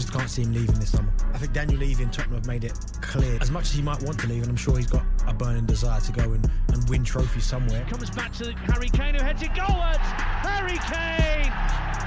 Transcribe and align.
just 0.00 0.12
can't 0.12 0.30
see 0.30 0.42
him 0.42 0.54
leaving 0.54 0.74
this 0.76 0.92
summer. 0.92 1.12
I 1.34 1.38
think 1.38 1.52
Daniel 1.52 1.78
Levy 1.78 2.02
and 2.02 2.12
Tottenham 2.12 2.36
have 2.36 2.46
made 2.46 2.64
it 2.64 2.72
clear. 3.02 3.36
As 3.40 3.50
much 3.50 3.64
as 3.64 3.72
he 3.72 3.82
might 3.82 4.02
want 4.02 4.18
to 4.20 4.26
leave, 4.28 4.42
and 4.42 4.50
I'm 4.50 4.56
sure 4.56 4.76
he's 4.76 4.86
got 4.86 5.04
a 5.26 5.34
burning 5.34 5.66
desire 5.66 6.00
to 6.00 6.12
go 6.12 6.32
and, 6.32 6.50
and 6.68 6.88
win 6.88 7.04
trophies 7.04 7.44
somewhere. 7.44 7.84
Comes 7.88 8.10
back 8.10 8.32
to 8.34 8.52
Harry 8.52 8.88
Kane 8.88 9.14
who 9.14 9.22
heads 9.22 9.42
it 9.42 9.50
goalwards. 9.50 9.98
Harry 9.98 10.78
Kane 10.88 11.52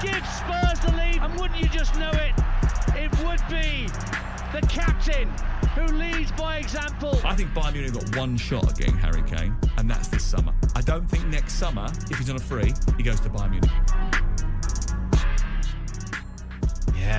gives 0.02 0.28
Spurs 0.28 0.80
the 0.80 0.96
lead. 0.96 1.22
And 1.22 1.40
wouldn't 1.40 1.60
you 1.60 1.68
just 1.68 1.96
know 1.98 2.10
it? 2.10 2.32
It 2.96 3.10
would 3.24 3.40
be 3.48 3.86
the 4.52 4.66
captain 4.68 5.28
who 5.74 5.96
leads 5.96 6.32
by 6.32 6.58
example. 6.58 7.20
I 7.24 7.34
think 7.34 7.50
Bayern 7.50 7.74
Munich 7.74 7.92
got 7.92 8.16
one 8.16 8.36
shot 8.36 8.68
at 8.68 8.76
getting 8.76 8.96
Harry 8.96 9.22
Kane, 9.22 9.56
and 9.78 9.88
that's 9.88 10.08
this 10.08 10.24
summer. 10.24 10.52
I 10.74 10.80
don't 10.80 11.08
think 11.08 11.26
next 11.26 11.54
summer, 11.54 11.86
if 12.10 12.18
he's 12.18 12.30
on 12.30 12.36
a 12.36 12.40
free, 12.40 12.72
he 12.96 13.02
goes 13.02 13.20
to 13.20 13.28
Bayern 13.30 13.50
Munich. 13.50 14.23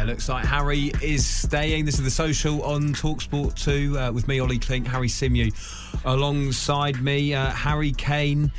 Yeah, 0.05 0.11
looks 0.11 0.29
like 0.29 0.45
Harry 0.45 0.91
is 1.01 1.25
staying. 1.25 1.85
This 1.85 1.95
is 1.95 2.03
the 2.03 2.11
social 2.11 2.61
on 2.63 2.93
Talksport 2.93 3.55
2 3.55 3.97
uh, 3.97 4.11
with 4.11 4.27
me, 4.27 4.39
Ollie 4.39 4.59
Klink, 4.59 4.85
Harry 4.85 5.07
Symeou 5.07 5.51
alongside 6.05 7.01
me, 7.01 7.33
uh, 7.33 7.49
Harry 7.49 7.91
Kane. 7.91 8.51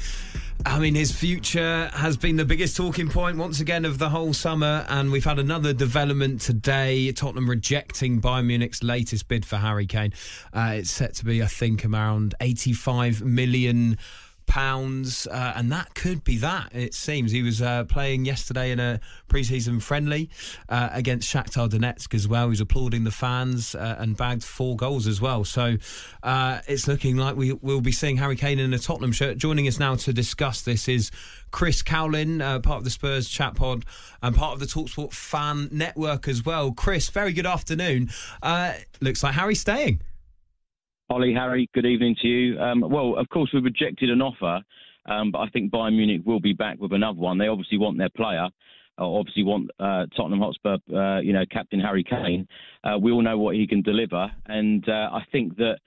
I 0.64 0.80
mean, 0.80 0.96
his 0.96 1.12
future 1.12 1.88
has 1.94 2.16
been 2.16 2.34
the 2.34 2.44
biggest 2.44 2.76
talking 2.76 3.08
point 3.08 3.36
once 3.36 3.60
again 3.60 3.84
of 3.84 3.98
the 3.98 4.08
whole 4.08 4.32
summer, 4.32 4.84
and 4.88 5.12
we've 5.12 5.24
had 5.24 5.38
another 5.38 5.72
development 5.72 6.40
today. 6.40 7.12
Tottenham 7.12 7.48
rejecting 7.48 8.20
Bayern 8.20 8.46
Munich's 8.46 8.82
latest 8.82 9.28
bid 9.28 9.44
for 9.44 9.56
Harry 9.56 9.86
Kane. 9.86 10.12
Uh, 10.52 10.72
it's 10.78 10.90
set 10.90 11.14
to 11.16 11.24
be, 11.24 11.42
I 11.42 11.46
think, 11.46 11.84
around 11.84 12.34
85 12.40 13.22
million 13.22 13.98
pounds, 14.46 15.26
uh, 15.26 15.52
and 15.56 15.70
that 15.72 15.94
could 15.94 16.24
be 16.24 16.38
that. 16.38 16.74
It 16.74 16.94
seems 16.94 17.32
he 17.32 17.42
was 17.42 17.60
uh, 17.60 17.84
playing 17.84 18.24
yesterday 18.24 18.70
in 18.70 18.80
a 18.80 19.00
pre-season 19.28 19.80
friendly 19.80 20.30
uh, 20.68 20.88
against 20.92 21.32
Shakhtar 21.32 21.68
Donetsk 21.68 22.14
as 22.14 22.26
well. 22.26 22.46
He 22.46 22.50
was 22.50 22.60
applauding 22.60 23.04
the 23.04 23.10
fans 23.10 23.74
uh, 23.74 23.96
and 23.98 24.16
bagged 24.16 24.44
four 24.44 24.76
goals 24.76 25.06
as 25.06 25.20
well. 25.20 25.44
So 25.44 25.76
uh, 26.22 26.60
it's 26.66 26.88
looking 26.88 27.16
like 27.16 27.36
we 27.36 27.52
will 27.52 27.80
be 27.80 27.92
seeing 27.92 28.16
Harry 28.16 28.36
Kane 28.36 28.58
in 28.58 28.72
a 28.72 28.78
Tottenham 28.78 29.12
shirt. 29.12 29.38
Joining 29.38 29.68
us 29.68 29.78
now 29.78 29.94
to 29.96 30.12
discuss 30.12 30.62
this 30.62 30.88
is 30.88 31.10
Chris 31.50 31.82
Cowlin, 31.82 32.40
uh, 32.40 32.60
part 32.60 32.78
of 32.78 32.84
the 32.84 32.90
Spurs 32.90 33.28
chat 33.28 33.54
pod 33.54 33.84
and 34.22 34.34
part 34.34 34.54
of 34.54 34.60
the 34.60 34.66
Talksport 34.66 35.12
fan 35.12 35.68
network 35.72 36.28
as 36.28 36.44
well. 36.44 36.72
Chris, 36.72 37.08
very 37.10 37.32
good 37.32 37.46
afternoon. 37.46 38.10
looks 39.00 39.22
like 39.22 39.34
Harry's 39.34 39.60
staying. 39.60 40.00
Ollie, 41.08 41.34
Harry, 41.34 41.70
good 41.72 41.86
evening 41.86 42.16
to 42.20 42.26
you. 42.26 42.58
Um, 42.58 42.80
well, 42.80 43.14
of 43.16 43.28
course, 43.28 43.50
we've 43.54 43.62
rejected 43.62 44.10
an 44.10 44.20
offer, 44.20 44.60
um, 45.06 45.30
but 45.30 45.38
I 45.38 45.48
think 45.50 45.70
Bayern 45.70 45.94
Munich 45.96 46.22
will 46.24 46.40
be 46.40 46.52
back 46.52 46.80
with 46.80 46.92
another 46.92 47.20
one. 47.20 47.38
They 47.38 47.46
obviously 47.46 47.78
want 47.78 47.96
their 47.96 48.08
player. 48.08 48.48
Uh, 48.98 49.04
obviously 49.04 49.44
want 49.44 49.70
uh, 49.78 50.06
Tottenham 50.16 50.40
Hotspur, 50.40 50.78
uh, 50.92 51.20
you 51.20 51.32
know, 51.32 51.44
captain 51.48 51.78
Harry 51.78 52.02
Kane. 52.02 52.48
Uh, 52.82 52.98
we 52.98 53.12
all 53.12 53.22
know 53.22 53.38
what 53.38 53.54
he 53.54 53.68
can 53.68 53.82
deliver, 53.82 54.28
and 54.46 54.88
uh, 54.88 55.10
I 55.12 55.22
think 55.30 55.56
that 55.58 55.78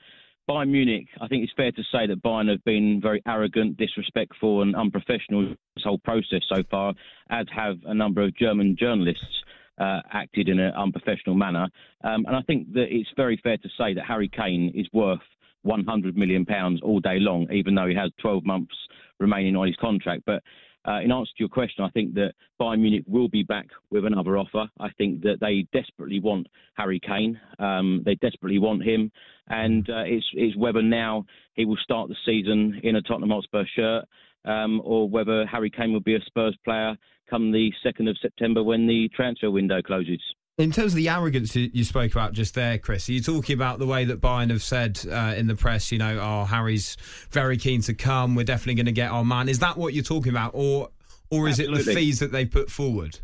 Bayern 0.49 0.69
Munich. 0.69 1.07
I 1.19 1.27
think 1.27 1.43
it's 1.43 1.53
fair 1.57 1.73
to 1.73 1.83
say 1.91 2.07
that 2.07 2.23
Bayern 2.23 2.49
have 2.49 2.63
been 2.63 3.01
very 3.01 3.21
arrogant, 3.27 3.75
disrespectful, 3.75 4.61
and 4.61 4.73
unprofessional 4.73 5.49
this 5.75 5.83
whole 5.83 5.99
process 5.99 6.43
so 6.47 6.63
far, 6.71 6.93
as 7.29 7.45
have 7.53 7.77
a 7.85 7.93
number 7.93 8.21
of 8.21 8.35
German 8.37 8.77
journalists 8.79 9.43
uh, 9.79 10.01
acted 10.11 10.49
in 10.49 10.59
an 10.59 10.73
unprofessional 10.73 11.35
manner. 11.35 11.67
Um, 12.03 12.25
and 12.25 12.35
I 12.35 12.41
think 12.41 12.73
that 12.73 12.87
it's 12.89 13.09
very 13.15 13.39
fair 13.43 13.57
to 13.57 13.69
say 13.77 13.93
that 13.93 14.05
Harry 14.05 14.29
Kane 14.29 14.71
is 14.75 14.87
worth 14.93 15.19
100 15.63 16.17
million 16.17 16.45
pounds 16.45 16.81
all 16.81 16.99
day 16.99 17.17
long, 17.19 17.47
even 17.51 17.75
though 17.75 17.87
he 17.87 17.95
has 17.95 18.11
12 18.21 18.45
months 18.45 18.75
remaining 19.19 19.55
on 19.55 19.67
his 19.67 19.75
contract. 19.77 20.23
But 20.25 20.41
uh, 20.87 21.01
in 21.01 21.11
answer 21.11 21.31
to 21.31 21.39
your 21.39 21.49
question, 21.49 21.83
I 21.83 21.89
think 21.89 22.13
that 22.15 22.33
Bayern 22.59 22.79
Munich 22.79 23.03
will 23.05 23.27
be 23.27 23.43
back 23.43 23.67
with 23.91 24.05
another 24.05 24.37
offer. 24.37 24.69
I 24.79 24.89
think 24.97 25.21
that 25.21 25.39
they 25.41 25.67
desperately 25.73 26.19
want 26.19 26.47
Harry 26.75 26.99
Kane. 26.99 27.39
Um, 27.59 28.01
they 28.05 28.15
desperately 28.15 28.59
want 28.59 28.83
him, 28.83 29.11
and 29.49 29.89
uh, 29.89 30.03
it's, 30.05 30.25
it's 30.33 30.55
whether 30.55 30.81
now 30.81 31.25
he 31.53 31.65
will 31.65 31.77
start 31.83 32.07
the 32.07 32.15
season 32.25 32.79
in 32.83 32.95
a 32.95 33.01
Tottenham 33.01 33.29
Hotspur 33.29 33.65
shirt, 33.75 34.05
um, 34.45 34.81
or 34.83 35.09
whether 35.09 35.45
Harry 35.45 35.69
Kane 35.69 35.93
will 35.93 35.99
be 35.99 36.15
a 36.15 36.21
Spurs 36.25 36.57
player 36.63 36.95
come 37.29 37.51
the 37.51 37.71
2nd 37.85 38.09
of 38.09 38.17
September 38.21 38.63
when 38.63 38.87
the 38.87 39.09
transfer 39.15 39.51
window 39.51 39.81
closes. 39.81 40.21
In 40.57 40.71
terms 40.71 40.91
of 40.91 40.97
the 40.97 41.07
arrogance 41.07 41.55
you 41.55 41.85
spoke 41.85 42.11
about 42.11 42.33
just 42.33 42.53
there, 42.53 42.77
Chris, 42.77 43.07
are 43.07 43.13
you 43.13 43.21
talking 43.21 43.53
about 43.53 43.79
the 43.79 43.85
way 43.85 44.03
that 44.03 44.19
Bayern 44.19 44.49
have 44.49 44.61
said 44.61 44.99
uh, 45.09 45.33
in 45.37 45.47
the 45.47 45.55
press, 45.55 45.89
you 45.89 45.97
know, 45.97 46.19
oh, 46.19 46.43
Harry's 46.43 46.97
very 47.31 47.55
keen 47.55 47.81
to 47.83 47.93
come, 47.93 48.35
we're 48.35 48.43
definitely 48.43 48.75
going 48.75 48.87
to 48.87 48.91
get 48.91 49.09
our 49.09 49.23
man. 49.23 49.47
Is 49.47 49.59
that 49.59 49.77
what 49.77 49.93
you're 49.93 50.03
talking 50.03 50.31
about? 50.31 50.51
Or, 50.53 50.89
or 51.31 51.47
is 51.47 51.59
Absolutely. 51.59 51.81
it 51.81 51.85
the 51.85 51.93
fees 51.93 52.19
that 52.19 52.33
they 52.33 52.45
put 52.45 52.69
forward? 52.69 53.19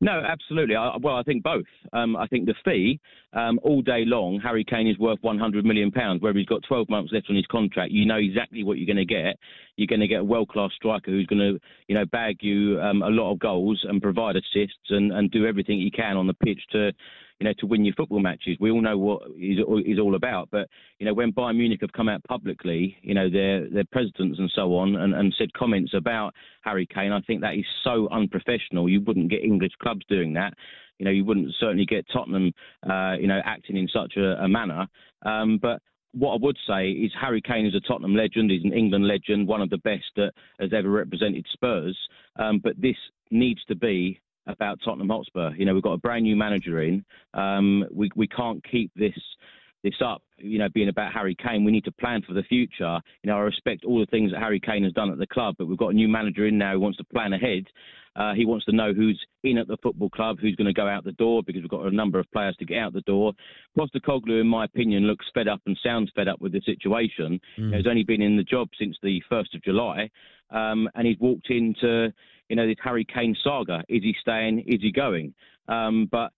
No, 0.00 0.22
absolutely. 0.26 0.76
I, 0.76 0.96
well, 0.96 1.16
I 1.16 1.22
think 1.24 1.42
both. 1.42 1.66
Um, 1.92 2.16
I 2.16 2.26
think 2.28 2.46
the 2.46 2.54
fee, 2.64 3.00
um, 3.38 3.60
all 3.62 3.82
day 3.82 4.04
long, 4.04 4.40
Harry 4.42 4.64
Kane 4.64 4.88
is 4.88 4.98
worth 4.98 5.18
100 5.20 5.64
million 5.64 5.92
pounds. 5.92 6.20
Where 6.20 6.32
he's 6.32 6.46
got 6.46 6.62
12 6.66 6.88
months 6.88 7.12
left 7.12 7.26
on 7.30 7.36
his 7.36 7.46
contract, 7.46 7.92
you 7.92 8.04
know 8.04 8.16
exactly 8.16 8.64
what 8.64 8.78
you're 8.78 8.86
going 8.86 8.96
to 8.96 9.04
get. 9.04 9.38
You're 9.76 9.86
going 9.86 10.00
to 10.00 10.08
get 10.08 10.20
a 10.20 10.24
world-class 10.24 10.70
striker 10.74 11.12
who's 11.12 11.26
going 11.26 11.38
to, 11.38 11.60
you 11.86 11.94
know, 11.94 12.04
bag 12.06 12.38
you 12.40 12.80
um, 12.80 13.02
a 13.02 13.08
lot 13.08 13.32
of 13.32 13.38
goals 13.38 13.84
and 13.88 14.02
provide 14.02 14.34
assists 14.34 14.90
and, 14.90 15.12
and 15.12 15.30
do 15.30 15.46
everything 15.46 15.78
he 15.78 15.90
can 15.90 16.16
on 16.16 16.26
the 16.26 16.34
pitch 16.34 16.60
to, 16.72 16.90
you 17.38 17.46
know, 17.46 17.52
to 17.58 17.66
win 17.66 17.84
your 17.84 17.94
football 17.94 18.18
matches. 18.18 18.56
We 18.58 18.72
all 18.72 18.82
know 18.82 18.98
what 18.98 19.22
he's, 19.36 19.58
he's 19.86 20.00
all 20.00 20.16
about. 20.16 20.48
But 20.50 20.68
you 20.98 21.06
know, 21.06 21.14
when 21.14 21.32
Bayern 21.32 21.56
Munich 21.56 21.78
have 21.82 21.92
come 21.92 22.08
out 22.08 22.24
publicly, 22.24 22.96
you 23.02 23.14
know, 23.14 23.30
their 23.30 23.70
their 23.70 23.84
presidents 23.92 24.40
and 24.40 24.50
so 24.52 24.74
on, 24.74 24.96
and, 24.96 25.14
and 25.14 25.32
said 25.38 25.52
comments 25.52 25.92
about 25.94 26.34
Harry 26.62 26.86
Kane, 26.92 27.12
I 27.12 27.20
think 27.20 27.40
that 27.42 27.54
is 27.54 27.64
so 27.84 28.08
unprofessional. 28.10 28.88
You 28.88 29.00
wouldn't 29.06 29.30
get 29.30 29.44
English 29.44 29.72
clubs 29.80 30.04
doing 30.08 30.32
that. 30.32 30.54
You 30.98 31.04
know, 31.04 31.10
you 31.10 31.24
wouldn't 31.24 31.54
certainly 31.58 31.86
get 31.86 32.06
Tottenham, 32.12 32.52
uh, 32.88 33.14
you 33.18 33.26
know, 33.26 33.40
acting 33.44 33.76
in 33.76 33.88
such 33.88 34.14
a, 34.16 34.42
a 34.42 34.48
manner. 34.48 34.86
Um, 35.24 35.58
but 35.60 35.80
what 36.12 36.34
I 36.34 36.38
would 36.40 36.56
say 36.66 36.90
is 36.90 37.12
Harry 37.20 37.40
Kane 37.40 37.66
is 37.66 37.74
a 37.74 37.80
Tottenham 37.80 38.14
legend. 38.14 38.50
He's 38.50 38.64
an 38.64 38.72
England 38.72 39.06
legend, 39.06 39.46
one 39.46 39.60
of 39.60 39.70
the 39.70 39.78
best 39.78 40.06
that 40.16 40.32
has 40.58 40.70
ever 40.72 40.90
represented 40.90 41.46
Spurs. 41.52 41.96
Um, 42.36 42.60
but 42.62 42.80
this 42.80 42.96
needs 43.30 43.62
to 43.66 43.76
be 43.76 44.20
about 44.46 44.78
Tottenham 44.84 45.10
Hotspur. 45.10 45.50
You 45.56 45.66
know, 45.66 45.74
we've 45.74 45.82
got 45.82 45.92
a 45.92 45.98
brand 45.98 46.24
new 46.24 46.36
manager 46.36 46.82
in. 46.82 47.04
Um, 47.34 47.84
we 47.92 48.10
we 48.16 48.26
can't 48.26 48.64
keep 48.70 48.90
this 48.96 49.18
this 49.84 49.94
up. 50.04 50.22
You 50.38 50.58
know, 50.58 50.68
being 50.72 50.88
about 50.88 51.12
Harry 51.12 51.36
Kane, 51.36 51.64
we 51.64 51.72
need 51.72 51.84
to 51.84 51.92
plan 51.92 52.22
for 52.26 52.32
the 52.32 52.42
future. 52.42 53.00
You 53.22 53.30
know, 53.30 53.36
I 53.36 53.40
respect 53.40 53.84
all 53.84 54.00
the 54.00 54.06
things 54.06 54.32
that 54.32 54.40
Harry 54.40 54.60
Kane 54.60 54.84
has 54.84 54.92
done 54.92 55.10
at 55.10 55.18
the 55.18 55.26
club, 55.26 55.56
but 55.58 55.66
we've 55.66 55.78
got 55.78 55.90
a 55.90 55.94
new 55.94 56.08
manager 56.08 56.46
in 56.46 56.58
now 56.58 56.72
who 56.72 56.80
wants 56.80 56.98
to 56.98 57.04
plan 57.04 57.32
ahead. 57.32 57.64
Uh, 58.18 58.34
he 58.34 58.44
wants 58.44 58.66
to 58.66 58.72
know 58.72 58.92
who's 58.92 59.18
in 59.44 59.56
at 59.56 59.68
the 59.68 59.78
football 59.82 60.10
club, 60.10 60.38
who's 60.40 60.56
going 60.56 60.66
to 60.66 60.72
go 60.72 60.88
out 60.88 61.04
the 61.04 61.12
door, 61.12 61.42
because 61.42 61.62
we've 61.62 61.70
got 61.70 61.86
a 61.86 61.94
number 61.94 62.18
of 62.18 62.30
players 62.32 62.56
to 62.58 62.64
get 62.64 62.78
out 62.78 62.92
the 62.92 63.00
door. 63.02 63.32
Postecoglou, 63.78 64.40
in 64.40 64.46
my 64.46 64.64
opinion, 64.64 65.04
looks 65.04 65.26
fed 65.32 65.48
up 65.48 65.60
and 65.66 65.78
sounds 65.82 66.10
fed 66.14 66.28
up 66.28 66.40
with 66.40 66.52
the 66.52 66.60
situation. 66.66 67.40
Mm. 67.58 67.76
He's 67.76 67.86
only 67.86 68.02
been 68.02 68.20
in 68.20 68.36
the 68.36 68.42
job 68.42 68.68
since 68.78 68.96
the 69.02 69.22
1st 69.30 69.54
of 69.54 69.62
July, 69.62 70.10
um, 70.50 70.88
and 70.94 71.06
he's 71.06 71.18
walked 71.20 71.50
into 71.50 72.12
you 72.48 72.56
know, 72.56 72.66
this 72.66 72.76
Harry 72.82 73.04
Kane 73.04 73.36
saga. 73.42 73.82
Is 73.88 74.02
he 74.02 74.14
staying? 74.20 74.60
Is 74.60 74.80
he 74.80 74.90
going? 74.90 75.34
Um, 75.68 76.08
but 76.10 76.32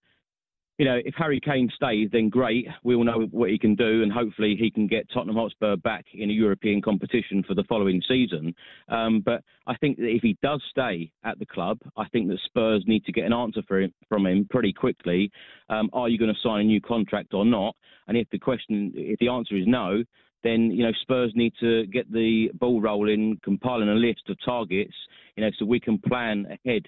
you 0.81 0.85
know, 0.85 0.97
if 1.05 1.13
Harry 1.15 1.39
Kane 1.39 1.69
stays, 1.75 2.09
then 2.11 2.27
great. 2.27 2.65
We 2.83 2.95
all 2.95 3.03
know 3.03 3.27
what 3.29 3.51
he 3.51 3.59
can 3.59 3.75
do, 3.75 4.01
and 4.01 4.11
hopefully 4.11 4.55
he 4.59 4.71
can 4.71 4.87
get 4.87 5.07
Tottenham 5.13 5.35
Hotspur 5.35 5.75
back 5.75 6.05
in 6.11 6.31
a 6.31 6.33
European 6.33 6.81
competition 6.81 7.43
for 7.47 7.53
the 7.53 7.63
following 7.69 8.01
season. 8.07 8.55
Um, 8.89 9.21
but 9.23 9.43
I 9.67 9.77
think 9.77 9.97
that 9.97 10.07
if 10.07 10.23
he 10.23 10.39
does 10.41 10.59
stay 10.71 11.11
at 11.23 11.37
the 11.37 11.45
club, 11.45 11.77
I 11.97 12.07
think 12.07 12.29
that 12.29 12.39
Spurs 12.45 12.83
need 12.87 13.05
to 13.05 13.11
get 13.11 13.25
an 13.25 13.31
answer 13.31 13.61
him, 13.79 13.93
from 14.09 14.25
him 14.25 14.47
pretty 14.49 14.73
quickly. 14.73 15.29
Um, 15.69 15.91
are 15.93 16.09
you 16.09 16.17
going 16.17 16.33
to 16.33 16.41
sign 16.41 16.61
a 16.61 16.63
new 16.63 16.81
contract 16.81 17.35
or 17.35 17.45
not? 17.45 17.75
And 18.07 18.17
if 18.17 18.27
the 18.31 18.39
question, 18.39 18.91
if 18.95 19.19
the 19.19 19.27
answer 19.27 19.55
is 19.55 19.65
no, 19.67 20.03
then 20.43 20.71
you 20.71 20.83
know 20.83 20.93
Spurs 21.03 21.31
need 21.35 21.53
to 21.59 21.85
get 21.85 22.11
the 22.11 22.49
ball 22.55 22.81
rolling, 22.81 23.39
compiling 23.43 23.89
a 23.89 23.93
list 23.93 24.23
of 24.29 24.37
targets, 24.43 24.95
you 25.35 25.43
know, 25.43 25.51
so 25.59 25.65
we 25.65 25.79
can 25.79 25.99
plan 25.99 26.57
ahead 26.65 26.87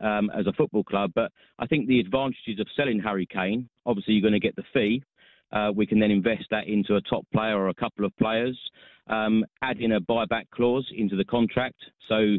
um, 0.00 0.30
as 0.36 0.46
a 0.46 0.52
football 0.52 0.84
club. 0.84 1.12
But 1.14 1.32
I 1.58 1.66
think 1.66 1.86
the 1.86 2.00
advantages 2.00 2.60
of 2.60 2.66
selling 2.76 3.00
Harry 3.00 3.26
Kane, 3.26 3.68
obviously, 3.86 4.14
you're 4.14 4.22
going 4.28 4.40
to 4.40 4.46
get 4.46 4.56
the 4.56 4.64
fee. 4.72 5.02
Uh, 5.52 5.70
we 5.74 5.86
can 5.86 5.98
then 5.98 6.10
invest 6.10 6.44
that 6.50 6.66
into 6.66 6.96
a 6.96 7.00
top 7.02 7.24
player 7.32 7.56
or 7.56 7.68
a 7.68 7.74
couple 7.74 8.04
of 8.04 8.16
players, 8.18 8.58
um, 9.08 9.44
add 9.62 9.78
in 9.78 9.92
a 9.92 10.00
buyback 10.00 10.44
clause 10.50 10.86
into 10.94 11.16
the 11.16 11.24
contract. 11.24 11.78
So, 12.08 12.36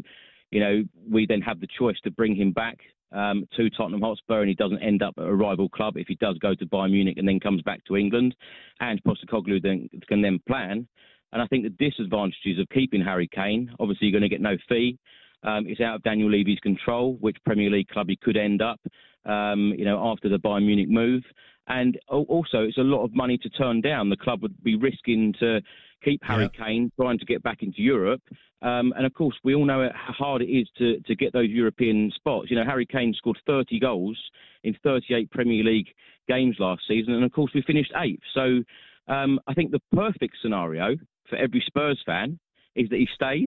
you 0.50 0.60
know, 0.60 0.84
we 1.10 1.26
then 1.26 1.40
have 1.40 1.60
the 1.60 1.68
choice 1.78 1.96
to 2.04 2.10
bring 2.10 2.36
him 2.36 2.52
back 2.52 2.78
um, 3.12 3.48
to 3.56 3.68
Tottenham 3.70 4.02
Hotspur 4.02 4.40
and 4.40 4.48
he 4.48 4.54
doesn't 4.54 4.82
end 4.82 5.02
up 5.02 5.14
at 5.18 5.24
a 5.24 5.34
rival 5.34 5.68
club 5.68 5.96
if 5.96 6.06
he 6.06 6.14
does 6.16 6.38
go 6.38 6.54
to 6.54 6.66
Bayern 6.66 6.92
Munich 6.92 7.16
and 7.18 7.26
then 7.26 7.40
comes 7.40 7.62
back 7.62 7.84
to 7.86 7.96
England. 7.96 8.34
And 8.78 9.02
Postecoglou 9.02 9.60
then, 9.60 9.88
can 10.06 10.22
then 10.22 10.40
plan. 10.46 10.86
And 11.32 11.42
I 11.42 11.46
think 11.46 11.64
the 11.64 11.90
disadvantages 11.90 12.58
of 12.58 12.68
keeping 12.72 13.02
Harry 13.02 13.28
Kane, 13.32 13.72
obviously, 13.78 14.08
you're 14.08 14.18
going 14.18 14.28
to 14.28 14.34
get 14.34 14.40
no 14.40 14.56
fee. 14.68 14.98
Um, 15.42 15.66
it's 15.66 15.80
out 15.80 15.96
of 15.96 16.02
Daniel 16.02 16.30
Levy's 16.30 16.58
control, 16.60 17.16
which 17.20 17.36
Premier 17.44 17.70
League 17.70 17.88
club 17.88 18.08
he 18.08 18.16
could 18.16 18.36
end 18.36 18.62
up, 18.62 18.80
um, 19.24 19.74
you 19.76 19.84
know, 19.84 20.10
after 20.10 20.28
the 20.28 20.38
Bayern 20.38 20.66
Munich 20.66 20.88
move. 20.88 21.22
And 21.66 21.98
also, 22.08 22.62
it's 22.62 22.78
a 22.78 22.82
lot 22.82 23.04
of 23.04 23.14
money 23.14 23.38
to 23.38 23.48
turn 23.50 23.80
down. 23.80 24.10
The 24.10 24.16
club 24.16 24.42
would 24.42 24.60
be 24.62 24.74
risking 24.74 25.32
to 25.38 25.60
keep 26.02 26.20
Harry 26.24 26.50
yeah. 26.52 26.64
Kane, 26.64 26.92
trying 26.96 27.18
to 27.18 27.24
get 27.24 27.42
back 27.42 27.62
into 27.62 27.80
Europe. 27.80 28.22
Um, 28.62 28.92
and 28.96 29.06
of 29.06 29.14
course, 29.14 29.36
we 29.44 29.54
all 29.54 29.64
know 29.64 29.88
how 29.94 30.12
hard 30.12 30.42
it 30.42 30.50
is 30.50 30.68
to, 30.78 31.00
to 31.00 31.14
get 31.14 31.32
those 31.32 31.48
European 31.48 32.10
spots. 32.14 32.50
You 32.50 32.56
know, 32.56 32.64
Harry 32.64 32.86
Kane 32.86 33.14
scored 33.16 33.38
30 33.46 33.78
goals 33.78 34.18
in 34.64 34.76
38 34.82 35.30
Premier 35.30 35.62
League 35.62 35.88
games 36.28 36.56
last 36.58 36.82
season. 36.88 37.14
And 37.14 37.24
of 37.24 37.32
course, 37.32 37.52
we 37.54 37.62
finished 37.62 37.92
eighth. 37.96 38.22
So 38.34 38.62
um, 39.06 39.40
I 39.46 39.54
think 39.54 39.70
the 39.70 39.80
perfect 39.94 40.36
scenario 40.42 40.96
for 41.28 41.36
every 41.36 41.62
Spurs 41.66 42.02
fan 42.04 42.38
is 42.74 42.88
that 42.90 42.96
he 42.96 43.08
stays 43.14 43.46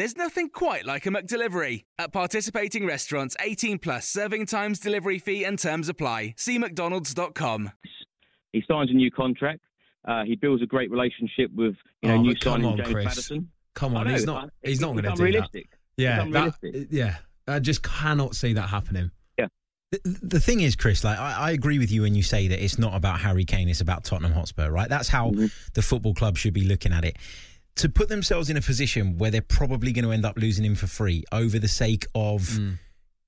There's 0.00 0.16
nothing 0.16 0.48
quite 0.48 0.86
like 0.86 1.04
a 1.04 1.10
McDelivery. 1.10 1.84
At 1.98 2.10
participating 2.10 2.86
restaurants, 2.86 3.36
18 3.38 3.78
plus 3.80 4.08
serving 4.08 4.46
times, 4.46 4.80
delivery 4.80 5.18
fee, 5.18 5.44
and 5.44 5.58
terms 5.58 5.90
apply. 5.90 6.36
See 6.38 6.56
McDonald's.com. 6.56 7.72
He 8.54 8.64
signs 8.66 8.88
a 8.88 8.94
new 8.94 9.10
contract. 9.10 9.60
Uh, 10.08 10.22
he 10.24 10.36
builds 10.36 10.62
a 10.62 10.66
great 10.66 10.90
relationship 10.90 11.50
with 11.54 11.74
you 12.00 12.08
know 12.08 12.14
oh, 12.14 12.22
new 12.22 12.34
signing 12.40 12.64
on, 12.64 12.78
James 12.78 12.88
Chris. 12.88 13.04
Maddison. 13.04 13.50
Come 13.74 13.94
on, 13.94 14.06
know, 14.06 14.14
he's 14.14 14.24
not. 14.24 14.48
He's 14.62 14.80
not 14.80 14.92
going 14.92 15.04
to 15.04 15.10
do 15.10 15.24
unrealistic. 15.24 15.68
that. 15.98 16.02
Yeah, 16.02 16.24
that, 16.30 16.86
yeah. 16.90 17.16
I 17.46 17.58
just 17.58 17.82
cannot 17.82 18.34
see 18.34 18.54
that 18.54 18.70
happening. 18.70 19.10
Yeah. 19.38 19.48
The, 19.92 20.18
the 20.22 20.40
thing 20.40 20.60
is, 20.60 20.76
Chris, 20.76 21.04
like 21.04 21.18
I, 21.18 21.32
I, 21.32 21.50
agree 21.50 21.78
with 21.78 21.90
you 21.90 22.02
when 22.02 22.14
you 22.14 22.22
say 22.22 22.48
that 22.48 22.64
it's 22.64 22.78
not 22.78 22.96
about 22.96 23.20
Harry 23.20 23.44
Kane, 23.44 23.68
it's 23.68 23.82
about 23.82 24.04
Tottenham 24.04 24.32
Hotspur, 24.32 24.70
right? 24.70 24.88
That's 24.88 25.08
how 25.08 25.32
mm-hmm. 25.32 25.46
the 25.74 25.82
football 25.82 26.14
club 26.14 26.38
should 26.38 26.54
be 26.54 26.64
looking 26.64 26.94
at 26.94 27.04
it 27.04 27.18
to 27.76 27.88
put 27.88 28.08
themselves 28.08 28.50
in 28.50 28.56
a 28.56 28.60
position 28.60 29.18
where 29.18 29.30
they're 29.30 29.40
probably 29.40 29.92
going 29.92 30.04
to 30.04 30.12
end 30.12 30.26
up 30.26 30.36
losing 30.36 30.64
him 30.64 30.74
for 30.74 30.86
free 30.86 31.24
over 31.32 31.58
the 31.58 31.68
sake 31.68 32.06
of. 32.14 32.42
Mm. 32.42 32.78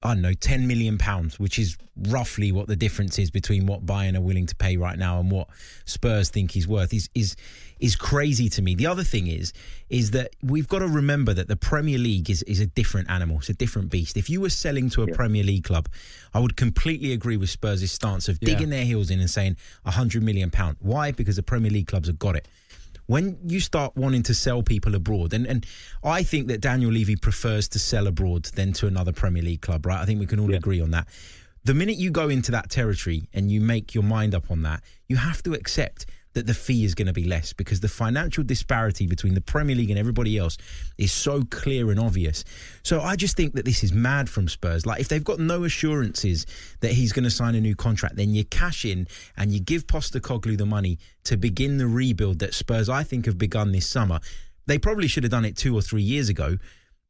I 0.05 0.15
don't 0.15 0.23
know, 0.23 0.33
ten 0.33 0.67
million 0.67 0.99
pounds, 0.99 1.39
which 1.39 1.61
is 1.61 1.77
roughly 2.09 2.51
what 2.51 2.67
the 2.67 2.75
difference 2.75 3.21
is 3.21 3.31
between 3.31 3.67
what 3.67 3.87
Bayern 3.87 4.17
are 4.17 4.21
willing 4.21 4.47
to 4.47 4.57
pay 4.57 4.77
right 4.77 4.99
now 4.99 5.21
and 5.21 5.31
what 5.31 5.47
Spurs 5.85 6.29
think 6.29 6.51
he's 6.51 6.67
worth, 6.67 6.93
is 6.93 7.09
is 7.15 7.37
is 7.79 7.95
crazy 7.95 8.49
to 8.49 8.63
me. 8.63 8.75
The 8.75 8.87
other 8.87 9.05
thing 9.05 9.29
is, 9.29 9.53
is 9.91 10.11
that 10.11 10.35
we've 10.43 10.67
got 10.67 10.81
to 10.81 10.89
remember 10.89 11.33
that 11.35 11.47
the 11.47 11.55
Premier 11.55 11.99
League 11.99 12.31
is 12.31 12.43
is 12.45 12.59
a 12.59 12.67
different 12.67 13.11
animal, 13.11 13.39
it's 13.39 13.49
a 13.49 13.55
different 13.55 13.91
beast. 13.91 14.17
If 14.17 14.29
you 14.29 14.41
were 14.41 14.51
selling 14.51 14.91
to 14.91 15.05
a 15.05 15.07
yeah. 15.07 15.15
Premier 15.15 15.45
League 15.45 15.63
club, 15.63 15.89
I 16.35 16.41
would 16.41 16.57
completely 16.57 17.13
agree 17.13 17.37
with 17.37 17.51
Spurs' 17.51 17.93
stance 17.93 18.29
of 18.29 18.41
digging 18.41 18.71
yeah. 18.71 18.79
their 18.79 18.85
heels 18.85 19.09
in 19.09 19.21
and 19.21 19.31
saying 19.31 19.57
hundred 19.87 20.25
million 20.25 20.51
pound. 20.51 20.79
Why? 20.81 21.13
Because 21.13 21.37
the 21.37 21.45
Premier 21.45 21.71
League 21.71 21.87
clubs 21.87 22.09
have 22.09 22.19
got 22.19 22.35
it 22.35 22.49
when 23.07 23.39
you 23.45 23.61
start 23.61 23.97
wanting 23.97 24.23
to 24.25 24.35
sell 24.35 24.63
people 24.63 24.95
abroad, 24.95 25.33
and, 25.33 25.47
and 25.47 25.67
I 26.03 26.23
think 26.23 26.49
that 26.49 26.61
Daniel 26.61 26.91
Levy 26.91 27.17
prefers 27.17 27.69
to 27.69 27.79
sell 27.79 28.07
abroad 28.07 28.45
than 28.55 28.73
to 28.75 28.87
another 28.87 29.13
Premier 29.13 29.43
League 29.43 29.61
club, 29.61 29.87
right? 29.87 30.01
I 30.01 30.05
think 30.05 30.21
we 30.21 30.27
can 30.27 30.41
all 30.41 30.51
yeah. 30.51 30.57
agree 30.57 30.81
on 30.81 30.91
that. 30.93 31.09
The 31.65 31.75
minute 31.75 31.97
you 31.97 32.11
go 32.11 32.29
into 32.29 32.51
that 32.53 32.71
territory 32.71 33.29
and 33.33 33.51
you 33.51 33.61
make 33.61 33.95
your 33.95 34.03
mind 34.03 34.35
up 34.35 34.51
on 34.51 34.63
that, 34.63 34.83
you 35.07 35.17
have 35.17 35.43
to 35.45 35.55
accept 35.55 36.07
that 36.35 36.47
the 36.47 36.55
fee 36.55 36.85
is 36.85 36.95
going 36.95 37.07
to 37.07 37.13
be 37.13 37.25
less 37.25 37.53
because 37.53 37.81
the 37.81 37.89
financial 37.89 38.43
disparity 38.45 39.07
between 39.07 39.35
the 39.35 39.41
Premier 39.41 39.77
League 39.77 39.91
and 39.91 39.99
everybody 39.99 40.39
else 40.39 40.57
is 40.99 41.13
so 41.13 41.43
clear 41.51 41.91
and 41.91 42.01
obvious. 42.01 42.45
So 42.83 43.01
I 43.01 43.17
just 43.17 43.37
think 43.37 43.55
that 43.55 43.65
this 43.65 43.85
is 43.85 43.93
mad 43.93 44.29
from 44.29 44.49
Spurs. 44.49 44.87
Like 44.87 45.01
if 45.01 45.09
they've 45.09 45.23
got 45.23 45.39
no 45.39 45.65
assurances 45.65 46.47
that 46.81 46.93
he's 46.93 47.13
going 47.13 47.25
to 47.25 47.31
sign 47.31 47.55
a 47.55 47.61
new 47.61 47.75
contract, 47.75 48.17
then 48.17 48.35
you 48.35 48.45
cash 48.45 48.85
in 48.85 49.07
and 49.37 49.53
you 49.53 49.61
give 49.61 49.87
Postecoglou 49.87 50.57
the 50.57 50.67
money 50.67 50.99
to 51.25 51.37
begin 51.37 51.79
the 51.79 51.87
rebuild 51.87 52.39
that 52.41 52.55
Spurs 52.55 52.89
I 52.89 53.03
think 53.03 53.27
have 53.27 53.39
begun 53.39 53.73
this 53.73 53.89
summer. 53.89 54.21
They 54.67 54.79
probably 54.79 55.09
should 55.09 55.25
have 55.25 55.33
done 55.33 55.45
it 55.45 55.57
two 55.57 55.77
or 55.77 55.83
three 55.83 56.03
years 56.03 56.29
ago 56.29 56.59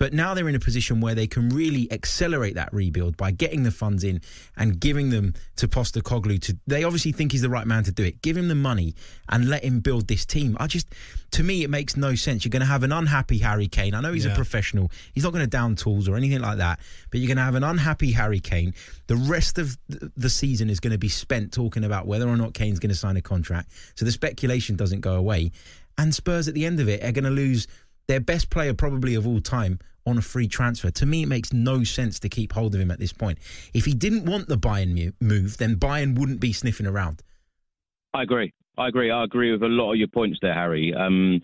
but 0.03 0.13
now 0.13 0.35
they're 0.35 0.49
in 0.49 0.57
a 0.57 0.59
position 0.59 1.01
where 1.01 1.15
they 1.15 1.29
can 1.29 1.49
really 1.51 1.87
accelerate 1.93 2.57
that 2.57 2.75
rebuild 2.75 3.17
by 3.17 3.31
getting 3.31 3.63
the 3.63 3.71
funds 3.71 4.03
in 4.03 4.21
and 4.57 4.81
giving 4.81 5.11
them 5.11 5.33
to 5.55 5.69
Postecoglou. 5.69 6.43
To 6.43 6.59
they 6.67 6.83
obviously 6.83 7.13
think 7.13 7.31
he's 7.31 7.43
the 7.43 7.49
right 7.49 7.69
man 7.69 7.85
to 7.85 7.93
do 7.93 8.03
it. 8.03 8.21
Give 8.21 8.37
him 8.37 8.49
the 8.49 8.57
money 8.57 8.97
and 9.29 9.49
let 9.49 9.63
him 9.63 9.79
build 9.79 10.09
this 10.09 10.27
team. 10.27 10.57
I 10.59 10.67
just, 10.67 10.89
to 11.31 11.45
me, 11.45 11.63
it 11.63 11.71
makes 11.71 11.97
no 11.97 12.17
sense. 12.17 12.45
You're 12.45 12.51
going 12.51 12.63
to 12.63 12.67
have 12.67 12.83
an 12.83 12.91
unhappy 12.91 13.39
Harry 13.39 13.69
Kane. 13.69 13.95
I 13.95 14.01
know 14.01 14.13
he's 14.13 14.25
yeah. 14.25 14.33
a 14.33 14.35
professional. 14.35 14.91
He's 15.13 15.23
not 15.23 15.33
going 15.33 15.45
to 15.45 15.49
down 15.49 15.77
tools 15.77 16.09
or 16.09 16.17
anything 16.17 16.41
like 16.41 16.59
that. 16.59 16.81
But 17.13 17.21
you're 17.21 17.29
going 17.29 17.37
to 17.37 17.45
have 17.45 17.55
an 17.55 17.63
unhappy 17.63 18.11
Harry 18.11 18.41
Kane. 18.41 18.75
The 19.07 19.15
rest 19.15 19.57
of 19.57 19.79
the 20.17 20.31
season 20.31 20.69
is 20.69 20.81
going 20.81 20.95
to 20.95 20.99
be 20.99 21.11
spent 21.11 21.53
talking 21.53 21.85
about 21.85 22.09
whether 22.09 22.29
or 22.29 22.37
not 22.37 22.55
Kane's 22.55 22.81
going 22.81 22.91
to 22.91 22.99
sign 22.99 23.17
a 23.19 23.23
contract. 23.23 23.71
So 23.95 24.05
the 24.05 24.11
speculation 24.11 24.75
doesn't 24.75 25.03
go 25.03 25.15
away. 25.15 25.53
And 25.97 26.13
Spurs 26.13 26.49
at 26.49 26.55
the 26.55 26.67
end 26.67 26.81
of 26.81 26.89
it 26.89 27.05
are 27.05 27.13
going 27.13 27.23
to 27.23 27.31
lose 27.31 27.69
their 28.09 28.19
best 28.19 28.51
player 28.51 28.75
probably 28.75 29.15
of 29.15 29.29
all 29.29 29.41
time 29.41 29.79
on 30.07 30.19
a 30.19 30.23
free 30.23 30.49
transfer. 30.49 30.91
To 30.91 31.07
me, 31.07 31.23
it 31.23 31.27
makes 31.27 31.53
no 31.53 31.85
sense 31.85 32.19
to 32.21 32.29
keep 32.29 32.53
hold 32.53 32.75
of 32.75 32.81
him 32.81 32.91
at 32.91 32.99
this 32.99 33.13
point. 33.13 33.39
If 33.75 33.85
he 33.85 33.95
didn't 33.95 34.25
want 34.25 34.49
the 34.49 34.57
Bayern 34.57 35.13
move, 35.21 35.59
then 35.59 35.77
Bayern 35.77 36.19
wouldn't 36.19 36.41
be 36.41 36.53
sniffing 36.53 36.87
around. 36.87 37.23
I 38.15 38.23
agree. 38.23 38.53
I 38.77 38.89
agree. 38.89 39.11
I 39.11 39.25
agree 39.25 39.53
with 39.53 39.63
a 39.63 39.69
lot 39.69 39.93
of 39.93 39.99
your 39.99 40.09
points 40.09 40.39
there, 40.43 40.55
Harry. 40.55 40.95
Um, 40.95 41.41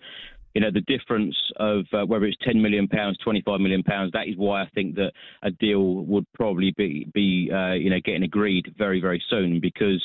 you 0.55 0.61
know 0.61 0.71
the 0.71 0.81
difference 0.81 1.35
of 1.57 1.85
uh, 1.93 2.05
whether 2.05 2.25
it's 2.25 2.37
10 2.43 2.61
million 2.61 2.87
pounds 2.87 3.17
25 3.23 3.59
million 3.59 3.83
pounds 3.83 4.11
that 4.13 4.27
is 4.27 4.35
why 4.35 4.63
i 4.63 4.69
think 4.73 4.95
that 4.95 5.11
a 5.43 5.51
deal 5.51 6.03
would 6.05 6.25
probably 6.33 6.73
be 6.75 7.07
be 7.13 7.51
uh, 7.53 7.73
you 7.73 7.89
know 7.89 7.99
getting 8.03 8.23
agreed 8.23 8.73
very 8.77 8.99
very 8.99 9.21
soon 9.29 9.59
because 9.59 10.03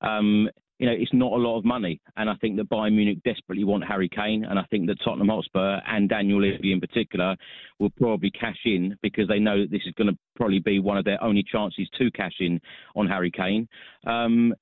um, 0.00 0.48
you 0.82 0.88
know, 0.88 0.96
it's 0.98 1.12
not 1.12 1.30
a 1.30 1.36
lot 1.36 1.56
of 1.56 1.64
money. 1.64 2.00
And 2.16 2.28
I 2.28 2.34
think 2.40 2.56
that 2.56 2.68
Bayern 2.68 2.94
Munich 2.96 3.18
desperately 3.24 3.62
want 3.62 3.84
Harry 3.86 4.08
Kane. 4.08 4.44
And 4.44 4.58
I 4.58 4.64
think 4.64 4.88
that 4.88 4.96
Tottenham 5.04 5.28
Hotspur 5.28 5.78
and 5.86 6.08
Daniel 6.08 6.42
Levy 6.42 6.72
in 6.72 6.80
particular 6.80 7.36
will 7.78 7.90
probably 7.90 8.32
cash 8.32 8.58
in 8.64 8.96
because 9.00 9.28
they 9.28 9.38
know 9.38 9.60
that 9.60 9.70
this 9.70 9.82
is 9.86 9.94
going 9.94 10.08
to 10.08 10.18
probably 10.34 10.58
be 10.58 10.80
one 10.80 10.98
of 10.98 11.04
their 11.04 11.22
only 11.22 11.44
chances 11.44 11.88
to 11.98 12.10
cash 12.10 12.34
in 12.40 12.60
on 12.96 13.06
Harry 13.06 13.30
Kane. 13.30 13.68
Um, 14.08 14.52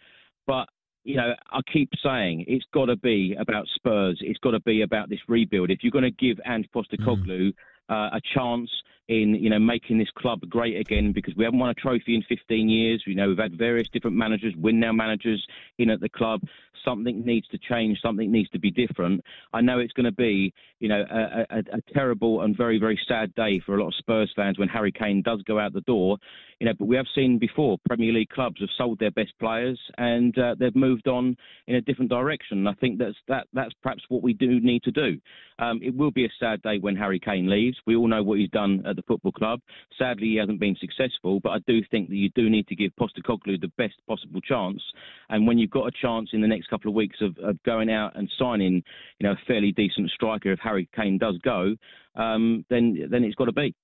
but 0.47 0.69
you 1.05 1.17
know, 1.17 1.33
I 1.53 1.61
keep 1.73 1.89
saying 2.05 2.45
it's 2.47 2.67
got 2.75 2.87
to 2.87 2.97
be 2.97 3.35
about 3.41 3.67
Spurs. 3.75 4.19
It's 4.21 4.39
got 4.41 4.51
to 4.51 4.61
be 4.61 4.83
about 4.83 5.09
this 5.09 5.21
rebuild. 5.27 5.71
If 5.71 5.79
you're 5.81 5.91
going 5.91 6.05
to 6.05 6.11
give 6.11 6.39
Ange 6.45 6.69
Postecoglou 6.77 7.49
mm. 7.49 7.55
Uh, 7.91 8.11
a 8.13 8.21
chance 8.35 8.71
in 9.11 9.35
you 9.35 9.51
know 9.51 9.59
making 9.59 9.99
this 9.99 10.11
club 10.17 10.41
great 10.49 10.77
again 10.77 11.13
because 11.13 11.35
we 11.37 11.45
haven't 11.45 11.59
won 11.59 11.69
a 11.69 11.75
trophy 11.75 12.15
in 12.15 12.23
15 12.29 12.69
years. 12.69 13.03
You 13.07 13.17
know 13.17 13.29
we've 13.29 13.39
had 13.39 13.59
various 13.59 13.89
different 13.93 14.17
managers, 14.17 14.55
win 14.57 14.79
now 14.79 14.93
managers 14.93 15.45
in 15.79 15.91
at 15.91 16.01
the 16.01 16.09
club. 16.09 16.41
Something 16.85 17.27
needs 17.27 17.47
to 17.49 17.59
change. 17.59 17.99
Something 18.01 18.33
needs 18.33 18.49
to 18.51 18.59
be 18.59 18.71
different. 18.71 19.23
I 19.53 19.61
know 19.61 19.81
it's 19.81 19.93
going 19.93 20.05
to 20.05 20.13
be 20.13 20.55
you 20.79 20.89
know 20.89 21.05
a, 21.11 21.47
a, 21.51 21.59
a 21.59 21.93
terrible 21.93 22.43
and 22.43 22.57
very 22.57 22.79
very 22.79 22.99
sad 23.09 23.35
day 23.35 23.61
for 23.67 23.75
a 23.75 23.81
lot 23.83 23.89
of 23.89 23.95
Spurs 23.97 24.33
fans 24.37 24.59
when 24.59 24.69
Harry 24.69 24.93
Kane 24.93 25.23
does 25.23 25.43
go 25.43 25.59
out 25.59 25.73
the 25.73 25.81
door. 25.83 26.17
You 26.61 26.67
know, 26.67 26.75
but 26.79 26.87
we 26.87 26.97
have 26.97 27.07
seen 27.15 27.39
before 27.39 27.79
Premier 27.89 28.13
League 28.13 28.29
clubs 28.29 28.61
have 28.61 28.69
sold 28.79 29.01
their 29.01 29.11
best 29.11 29.33
players 29.41 29.81
and 29.99 30.39
uh, 30.39 30.55
they've 30.59 30.77
moved 30.77 31.09
on 31.09 31.37
in 31.67 31.75
a 31.75 31.81
different 31.81 32.11
direction. 32.11 32.67
I 32.67 32.75
think 32.75 32.99
that's 32.99 33.17
that 33.27 33.49
that's 33.53 33.75
perhaps 33.83 34.05
what 34.09 34.23
we 34.23 34.35
do 34.35 34.61
need 34.61 34.85
to 34.85 34.93
do. 34.93 35.19
Um, 35.59 35.81
it 35.83 35.97
will 35.97 36.13
be 36.13 36.27
a 36.27 36.31
sad 36.39 36.63
day 36.63 36.79
when 36.79 36.97
Harry 36.97 37.19
Kane 37.19 37.51
leaves. 37.51 37.79
We 37.87 37.97
all 37.97 38.09
know 38.09 38.23
what 38.23 38.39
he's 38.39 38.51
done 38.51 38.83
at 38.87 38.97
the 38.97 39.03
football 39.03 39.33
club. 39.33 39.61
Sadly, 39.99 40.29
he 40.29 40.37
hasn't 40.37 40.61
been 40.61 40.77
successful, 40.81 41.41
but 41.41 41.51
I 41.51 41.59
do 41.67 41.81
think 41.91 42.09
that 42.09 42.17
you 42.17 42.31
do 42.35 42.49
need 42.51 42.67
to 42.69 42.77
give 42.77 42.93
Postecoglou 42.97 43.61
the 43.61 43.73
best 43.77 43.95
possible 44.07 44.41
chance. 44.41 44.83
And 45.29 45.47
when 45.47 45.59
you've 45.59 45.71
got 45.71 45.87
a 45.87 45.93
chance 46.03 46.31
in 46.33 46.41
the 46.41 46.49
next 46.49 46.69
couple 46.69 46.91
of 46.91 46.95
weeks 46.95 47.19
of, 47.21 47.37
of 47.39 47.63
going 47.65 47.91
out 47.91 48.17
and 48.17 48.31
signing, 48.39 48.83
you 49.19 49.27
know, 49.27 49.33
a 49.33 49.47
fairly 49.47 49.73
decent 49.73 50.11
striker, 50.11 50.53
if 50.53 50.59
Harry 50.61 50.89
Kane 50.95 51.19
does 51.19 51.39
go, 51.39 51.75
um, 52.17 52.65
then 52.71 53.07
then 53.11 53.25
it's 53.25 53.37
got 53.37 53.47
to 53.47 53.53
be. 53.53 53.75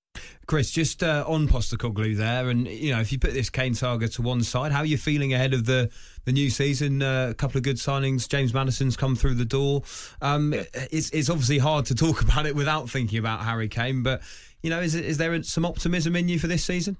Chris, 0.45 0.71
just 0.71 1.03
uh, 1.03 1.25
on 1.27 1.47
Postecoglou 1.47 2.15
there, 2.15 2.49
and 2.49 2.67
you 2.67 2.93
know, 2.93 3.01
if 3.01 3.11
you 3.11 3.19
put 3.19 3.33
this 3.33 3.49
Kane 3.49 3.73
saga 3.73 4.07
to 4.09 4.21
one 4.21 4.43
side, 4.43 4.71
how 4.71 4.79
are 4.79 4.85
you 4.85 4.97
feeling 4.97 5.33
ahead 5.33 5.53
of 5.53 5.65
the 5.65 5.89
the 6.25 6.31
new 6.31 6.49
season? 6.49 7.01
Uh, 7.01 7.27
a 7.31 7.33
couple 7.33 7.57
of 7.57 7.63
good 7.63 7.77
signings. 7.77 8.27
James 8.29 8.53
Maddison's 8.53 8.95
come 8.95 9.15
through 9.15 9.35
the 9.35 9.45
door. 9.45 9.83
Um, 10.21 10.53
it's 10.91 11.09
it's 11.09 11.29
obviously 11.29 11.57
hard 11.57 11.85
to 11.87 11.95
talk 11.95 12.21
about 12.29 12.45
it 12.45 12.55
without 12.55 12.89
thinking 12.89 13.19
about 13.19 13.41
Harry 13.41 13.67
Kane, 13.67 14.03
but 14.03 14.21
you 14.61 14.69
know, 14.69 14.79
is 14.79 14.95
is 14.95 15.17
there 15.17 15.41
some 15.43 15.65
optimism 15.65 16.15
in 16.15 16.29
you 16.29 16.39
for 16.39 16.47
this 16.47 16.63
season? 16.63 16.97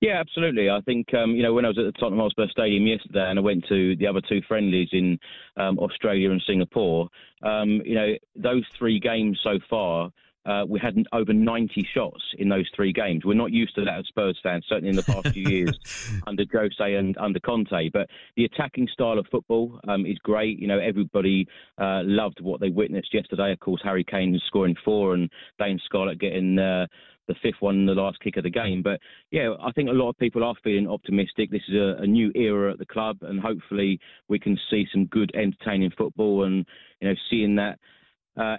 Yeah, 0.00 0.20
absolutely. 0.20 0.70
I 0.70 0.80
think 0.82 1.12
um, 1.14 1.32
you 1.32 1.42
know 1.42 1.52
when 1.52 1.64
I 1.64 1.68
was 1.68 1.78
at 1.78 1.84
the 1.84 1.92
Tottenham 1.92 2.20
Hotspur 2.20 2.46
Stadium 2.50 2.86
yesterday, 2.86 3.28
and 3.28 3.38
I 3.38 3.42
went 3.42 3.64
to 3.68 3.96
the 3.96 4.06
other 4.06 4.20
two 4.28 4.40
friendlies 4.46 4.88
in 4.92 5.18
um, 5.56 5.78
Australia 5.78 6.30
and 6.30 6.42
Singapore. 6.46 7.08
Um, 7.42 7.82
you 7.84 7.94
know 7.94 8.14
those 8.36 8.64
three 8.78 9.00
games 9.00 9.40
so 9.42 9.58
far 9.68 10.10
uh, 10.46 10.64
we 10.66 10.80
had 10.80 10.96
over 11.12 11.32
90 11.32 11.86
shots 11.92 12.22
in 12.38 12.48
those 12.48 12.68
three 12.74 12.92
games. 12.92 13.24
We're 13.24 13.34
not 13.34 13.52
used 13.52 13.74
to 13.74 13.84
that 13.84 13.98
as 13.98 14.06
Spurs 14.06 14.38
fans, 14.42 14.64
certainly 14.68 14.90
in 14.90 14.96
the 14.96 15.02
past 15.02 15.28
few 15.28 15.46
years 15.46 15.78
under 16.26 16.44
Jose 16.50 16.94
and 16.94 17.16
under 17.18 17.40
Conte. 17.40 17.90
But 17.92 18.08
the 18.36 18.44
attacking 18.44 18.88
style 18.92 19.18
of 19.18 19.26
football 19.30 19.78
um, 19.88 20.06
is 20.06 20.18
great. 20.18 20.58
You 20.58 20.68
know, 20.68 20.78
everybody 20.78 21.46
uh, 21.78 22.02
loved 22.04 22.40
what 22.40 22.60
they 22.60 22.70
witnessed 22.70 23.12
yesterday. 23.12 23.52
Of 23.52 23.60
course, 23.60 23.80
Harry 23.84 24.04
Kane 24.04 24.38
scoring 24.46 24.76
four 24.84 25.14
and 25.14 25.30
Dane 25.58 25.80
Scarlett 25.84 26.20
getting. 26.20 26.58
Uh, 26.58 26.86
the 27.28 27.34
fifth 27.42 27.60
one 27.60 27.84
the 27.84 27.92
last 27.92 28.18
kick 28.20 28.38
of 28.38 28.42
the 28.42 28.50
game. 28.50 28.82
But 28.82 29.00
yeah, 29.30 29.54
I 29.62 29.70
think 29.72 29.90
a 29.90 29.92
lot 29.92 30.08
of 30.08 30.18
people 30.18 30.42
are 30.42 30.54
feeling 30.64 30.88
optimistic. 30.88 31.50
This 31.50 31.60
is 31.68 31.74
a, 31.74 32.02
a, 32.02 32.06
new 32.06 32.32
era 32.34 32.72
at 32.72 32.78
the 32.78 32.86
club, 32.86 33.18
and 33.20 33.38
hopefully 33.38 34.00
we 34.28 34.38
can 34.38 34.58
see 34.70 34.86
some 34.90 35.04
good, 35.04 35.30
entertaining 35.34 35.92
football, 35.96 36.44
and 36.44 36.64
you 37.00 37.08
know, 37.08 37.14
seeing 37.30 37.54
that 37.56 37.78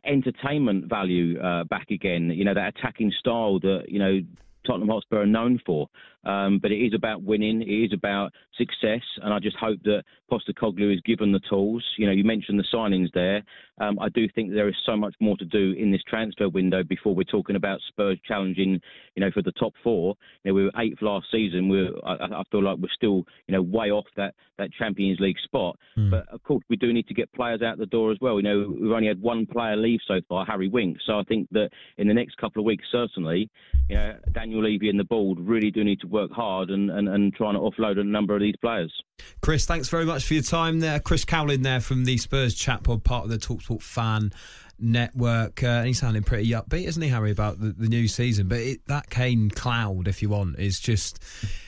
entertainment 0.05 0.85
value 0.85 1.39
uh, 1.39 1.63
back 1.65 1.89
again. 1.91 2.29
You 2.29 2.45
know 2.45 2.53
that 2.53 2.77
attacking 2.77 3.11
style 3.19 3.59
that 3.59 3.85
you 3.87 3.99
know 3.99 4.21
Tottenham 4.69 4.89
Hotspur 4.89 5.21
are 5.21 5.25
known 5.25 5.59
for. 5.65 5.87
Um, 6.25 6.59
but 6.61 6.71
it 6.71 6.85
is 6.85 6.93
about 6.93 7.23
winning. 7.23 7.61
It 7.61 7.85
is 7.85 7.93
about 7.93 8.33
success, 8.57 9.01
and 9.23 9.33
I 9.33 9.39
just 9.39 9.55
hope 9.55 9.79
that 9.83 10.03
Postecoglou 10.29 10.93
is 10.93 11.01
given 11.05 11.31
the 11.31 11.39
tools. 11.49 11.83
You 11.97 12.07
know, 12.07 12.11
you 12.11 12.25
mentioned 12.25 12.59
the 12.59 12.65
signings 12.73 13.07
there. 13.13 13.41
Um, 13.79 13.97
I 13.99 14.09
do 14.09 14.27
think 14.35 14.51
there 14.51 14.67
is 14.67 14.75
so 14.85 14.97
much 14.97 15.15
more 15.21 15.37
to 15.37 15.45
do 15.45 15.73
in 15.77 15.91
this 15.91 16.01
transfer 16.07 16.49
window 16.49 16.83
before 16.83 17.15
we're 17.15 17.23
talking 17.23 17.55
about 17.55 17.79
Spurs 17.87 18.19
challenging, 18.27 18.81
you 19.15 19.21
know, 19.21 19.31
for 19.31 19.41
the 19.41 19.53
top 19.53 19.73
four. 19.81 20.15
You 20.43 20.51
know, 20.51 20.55
we 20.55 20.63
were 20.65 20.71
eighth 20.77 21.01
last 21.01 21.27
season. 21.31 21.69
We're, 21.69 21.91
I, 22.05 22.15
I 22.25 22.43
feel 22.51 22.63
like 22.63 22.79
we're 22.79 22.89
still, 22.93 23.23
you 23.47 23.53
know, 23.53 23.61
way 23.61 23.89
off 23.89 24.05
that 24.17 24.35
that 24.57 24.73
Champions 24.73 25.21
League 25.21 25.39
spot. 25.45 25.79
Mm. 25.97 26.11
But 26.11 26.27
of 26.27 26.43
course, 26.43 26.63
we 26.69 26.75
do 26.75 26.91
need 26.91 27.07
to 27.07 27.13
get 27.13 27.31
players 27.31 27.61
out 27.61 27.77
the 27.77 27.85
door 27.85 28.11
as 28.11 28.17
well. 28.19 28.35
You 28.35 28.43
know, 28.43 28.75
we've 28.77 28.91
only 28.91 29.07
had 29.07 29.21
one 29.21 29.45
player 29.45 29.77
leave 29.77 30.01
so 30.05 30.19
far, 30.27 30.45
Harry 30.45 30.67
Winks. 30.67 31.03
So 31.07 31.17
I 31.17 31.23
think 31.23 31.47
that 31.51 31.69
in 31.97 32.09
the 32.09 32.13
next 32.13 32.35
couple 32.35 32.59
of 32.59 32.65
weeks, 32.65 32.83
certainly, 32.91 33.49
you 33.87 33.95
know, 33.95 34.17
Daniel 34.33 34.58
Levy 34.61 34.89
and 34.89 34.99
the 34.99 35.03
board 35.03 35.39
really 35.39 35.71
do 35.71 35.83
need 35.83 35.99
to 36.01 36.07
work 36.07 36.31
hard 36.31 36.69
and, 36.69 36.89
and, 36.89 37.07
and 37.07 37.33
trying 37.33 37.53
to 37.53 37.59
offload 37.59 37.99
a 37.99 38.03
number 38.03 38.35
of 38.35 38.41
these 38.41 38.55
players. 38.61 38.93
Chris, 39.41 39.65
thanks 39.65 39.89
very 39.89 40.05
much 40.05 40.25
for 40.25 40.33
your 40.33 40.43
time 40.43 40.79
there. 40.79 40.99
Chris 40.99 41.25
Cowlin 41.25 41.63
there 41.63 41.79
from 41.79 42.05
the 42.05 42.17
Spurs 42.17 42.55
chat 42.55 42.83
pod, 42.83 43.03
part 43.03 43.25
of 43.25 43.29
the 43.29 43.37
Talksport 43.37 43.81
fan 43.81 44.31
network. 44.79 45.61
Uh, 45.63 45.83
he's 45.83 45.99
sounding 45.99 46.23
pretty 46.23 46.49
upbeat, 46.51 46.85
isn't 46.85 47.01
he, 47.01 47.09
Harry, 47.09 47.31
about 47.31 47.59
the, 47.59 47.71
the 47.71 47.87
new 47.87 48.07
season? 48.07 48.47
But 48.47 48.59
it, 48.59 48.85
that 48.87 49.09
Kane 49.09 49.49
cloud, 49.49 50.07
if 50.07 50.21
you 50.21 50.29
want, 50.29 50.59
is 50.59 50.79
just 50.79 51.19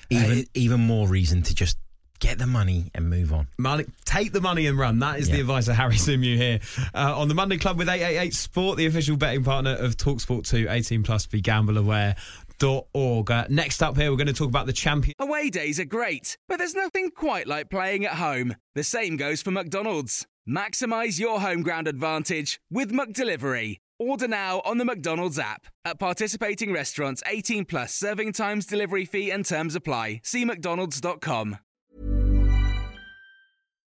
even 0.10 0.39
uh, 0.39 0.43
even 0.53 0.79
more 0.81 1.07
reason 1.07 1.41
to 1.43 1.55
just 1.55 1.77
get 2.21 2.38
the 2.38 2.48
money 2.48 2.89
and 2.95 3.10
move 3.10 3.33
on. 3.33 3.48
Money, 3.57 3.86
take 4.05 4.31
the 4.31 4.39
money 4.39 4.67
and 4.67 4.77
run. 4.77 5.00
That 5.00 5.19
is 5.19 5.27
yeah. 5.27 5.36
the 5.36 5.41
advice 5.41 5.67
of 5.67 5.75
Harry 5.75 5.95
Symeou 5.95 6.38
here 6.38 6.60
uh, 6.93 7.19
on 7.19 7.27
the 7.27 7.33
Monday 7.33 7.57
Club 7.57 7.77
with 7.77 7.89
888 7.89 8.33
Sport, 8.33 8.77
the 8.77 8.86
official 8.86 9.17
betting 9.17 9.43
partner 9.43 9.71
of 9.71 9.98
Talksport 9.98 10.48
2. 10.48 10.67
18 10.69 11.03
plus. 11.03 11.25
Be 11.25 11.41
gamble 11.41 11.77
aware. 11.77 12.15
Org. 12.63 13.32
Uh, 13.32 13.46
next 13.50 13.82
up 13.82 13.98
here, 13.98 14.12
we're 14.12 14.18
going 14.18 14.27
to 14.27 14.34
talk 14.34 14.48
about 14.48 14.65
the 14.65 14.74
champion. 14.74 15.13
Away 15.20 15.50
days 15.50 15.80
are 15.80 15.86
great, 15.86 16.38
but 16.48 16.58
there's 16.58 16.75
nothing 16.75 17.12
quite 17.12 17.48
like 17.48 17.70
playing 17.70 18.06
at 18.06 18.13
home. 18.13 18.56
The 18.75 18.84
same 18.84 19.18
goes 19.18 19.41
for 19.41 19.51
McDonald's. 19.51 20.25
Maximize 20.48 21.20
your 21.20 21.39
home 21.41 21.62
ground 21.62 21.88
advantage 21.88 22.60
with 22.70 22.91
McDelivery. 22.91 23.77
Order 24.00 24.27
now 24.27 24.62
on 24.65 24.80
the 24.80 24.86
McDonald's 24.86 25.38
app. 25.38 25.68
At 25.86 26.00
participating 26.00 26.74
restaurants, 26.74 27.22
18 27.27 27.65
plus 27.65 27.94
serving 27.94 28.34
times, 28.34 28.65
delivery 28.65 29.06
fee, 29.06 29.30
and 29.30 29.46
terms 29.46 29.75
apply. 29.75 30.22
See 30.24 30.44
McDonald's.com. 30.44 31.58